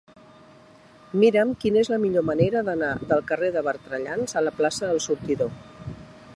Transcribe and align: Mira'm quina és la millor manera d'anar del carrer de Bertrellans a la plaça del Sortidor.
Mira'm 1.23 1.51
quina 1.65 1.83
és 1.83 1.91
la 1.95 1.99
millor 2.07 2.25
manera 2.31 2.65
d'anar 2.71 2.91
del 3.13 3.23
carrer 3.33 3.51
de 3.59 3.63
Bertrellans 3.71 4.37
a 4.41 4.45
la 4.47 4.55
plaça 4.63 4.91
del 4.93 5.05
Sortidor. 5.09 5.57